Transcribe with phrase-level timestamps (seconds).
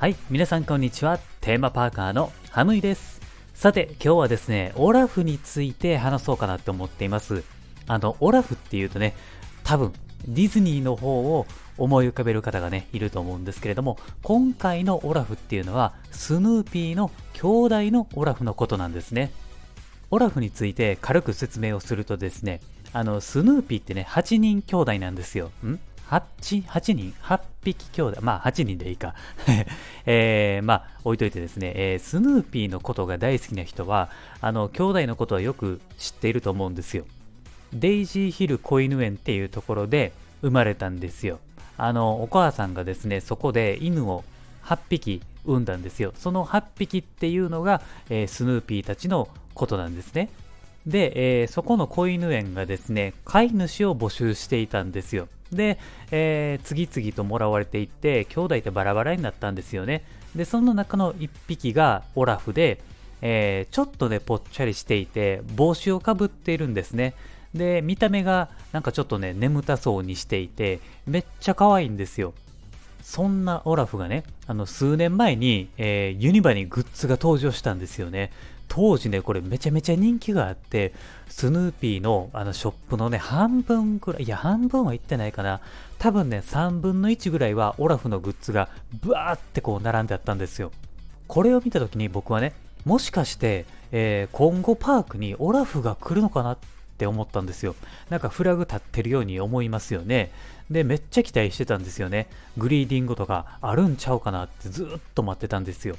[0.00, 1.18] はい、皆さんこんにちは。
[1.42, 3.20] テーマパーカーのハムイです。
[3.52, 7.44] さて、今日はですね、オラフについて話そうかなと思っています。
[7.86, 9.14] あの、オラフっていうとね、
[9.62, 9.92] 多分、
[10.26, 19.32] ディズニーの方を思い浮かべる方がね、いると思うんですけれども、今回のオラフっていうのは、スヌーピーの兄弟のオラフのことなんですね。
[20.10, 22.62] オラフについて軽く説明をするとですね、
[22.94, 25.50] あの、スヌーピーってね、8人兄弟なんですよ。
[25.62, 25.78] ん？
[26.10, 28.18] 8, 8人 ?8 匹兄弟？
[28.20, 29.14] まあ8人でいいか。
[30.06, 37.04] えー、まあ置いといてですね、えースヌーピーのことが大好きな人は、あの、兄弟のことはよく知っていると思うんですよ。
[37.72, 40.12] デイジーヒル子犬園っていうところで
[40.42, 41.38] 生まれたんですよ。
[41.76, 44.24] あの、お母さんがですね、そこで犬を
[44.64, 46.12] 8匹産んだんですよ。
[46.16, 50.28] その8匹っていうのが、えースヌーピーたちのことなんですね。
[50.86, 55.28] で、えーそこの子犬園がですね、飼い主を募集していたんですよ。
[55.52, 55.78] で、
[56.10, 60.04] えー次々ともらわれていって、兄弟ってバラバラになったんですよね。
[60.34, 62.80] で、その中の1匹がオラフで、
[63.22, 67.14] えーちょっとね、ぽっちゃりしていて、帽子をかぶっているんですね。
[67.54, 72.32] で、見た目がなんかちょっとね、眠たそうにしていて、めっちゃ可愛いんですよ。
[73.10, 78.30] そんなオラフがね、あの数年前に、えーユニバにグッズが登場したんですよね。
[78.68, 80.94] 当時ね、これめちゃめちゃ人気があって、
[81.28, 85.60] スヌーピーのあのショップのね、半分くらい、いや、半分はいってないかな。
[85.98, 88.68] 多分ね、3分の1ぐらいはオラフのグッズが
[89.02, 90.70] ブワーってこう並んであったんですよ。
[91.26, 92.52] これを見た時に僕はね、
[92.84, 96.58] もしかして、えー今後パークにオラフが来るのかなっ
[97.00, 97.74] って思ったんですよ。
[98.10, 100.30] なんかフラグ立ってるように思いますよね。
[100.70, 102.28] で、めっちゃ期待してたんですよね。
[102.58, 105.96] グリーディングとかあるんちゃうかなってずっと待ってたんですよ。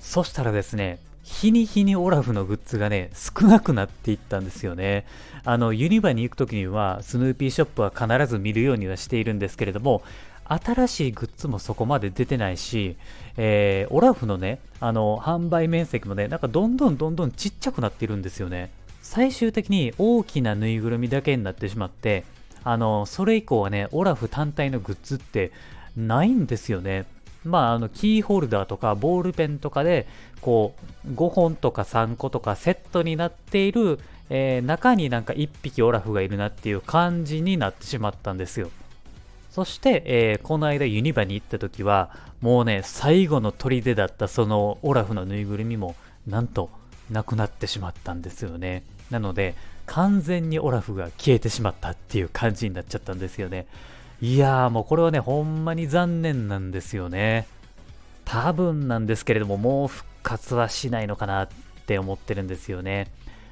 [0.00, 5.04] そしたらですね、日に日にオラフのグッズがね、少なくなっていったんですよね。
[5.44, 10.02] あの、ユニバに行くときには、スヌーピーショップは必ず見るようにはしているんですけれども、
[10.44, 12.96] 新しいグッズもそこまで出てないし、
[13.36, 18.70] えーオラフのね、あの、販売面積もね、なんかどんどんどんどんちっちゃくなっているんですよね。
[19.02, 22.24] 最終的に大きなぬいぐるみだけになってしまって、
[22.64, 25.52] あの、それ以降はね、オラフ単体のグッズって
[25.96, 27.06] ないんですよね。
[27.44, 30.06] まあ、あの、キーホルダーとかボールペンとかで、
[30.40, 30.74] こ
[31.06, 38.70] う、5本とか3個とかセットになっている、えー中になんか1匹オラフがいるなっていう感じになってしまったんですよ。
[39.50, 45.96] そして、えーこの間ユニバに行った時は、もうね、最後の砦だったそのオラフのぬいぐるみも、
[46.26, 46.70] なんと、
[47.10, 48.82] なくなってしまったんですよね。
[49.10, 49.54] なので、
[49.86, 53.66] 完全にオラフが消えてしまったっていう感じになっちゃったんですよね。
[54.20, 57.46] いやーもうこれはね、ほんまに残念なんですよね。
[58.24, 61.48] 多分なんですけれども、もう復活はしないのかなっ
[61.86, 63.08] て思ってるんですよね。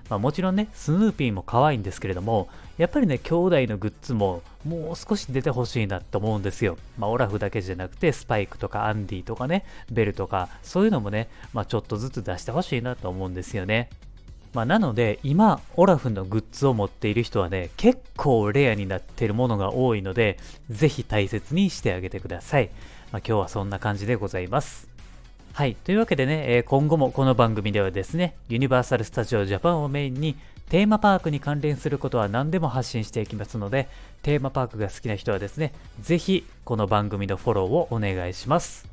[0.09, 2.49] まあ、もちろんね、スヌーピーも可愛いんですけれども、
[2.79, 6.79] やっぱりね、兄弟のグッズももう少し出てほしいなと思うんですよ。
[6.99, 13.91] まあ、オラフだけじゃなくて、スパイクとかアンディとかね、ベルとか、そういうのもね、まあ、ちょっとずつ出してほしいなと思うんですよね。
[14.55, 20.39] まあ、なので、今、オラフのグッズを持っている人はね、結構レアになっているものが多いので、
[20.71, 22.71] ぜひ大切にしてあげてください。
[23.13, 24.98] まあ、今日はそんな感じでございます。
[25.53, 25.75] はい。
[25.75, 30.37] というわけでね、え今後もこの番組ではですね、ユニバーサル・スタジオ・ジャパンをメインに、
[30.69, 33.89] テーマパークに関連することは何でも発信していきますので、
[34.23, 38.87] テーマパークが好きな人はですね、ぜひこの番組のフォローをお願いします。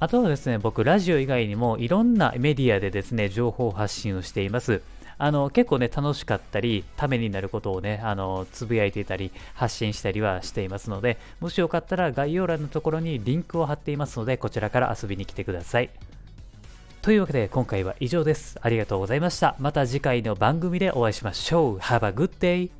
[0.00, 4.82] あとはですね、僕、ラジオ以外にもいろんなメディアでですね、情報発信をしています。
[5.20, 15.90] あの、結構ね、楽しかったり、ためになることをね、あの、つぶやいていたり、発信したりはしていますので、もしよかったら概要欄のところにリンクを貼っていますので、こちらから遊びに来てください。
[17.02, 18.58] というわけで、今回は以上です。
[18.62, 19.56] ありがとうございました。
[19.58, 21.78] また次回の番組でお会いしましょう。
[21.78, 22.79] Have a good day!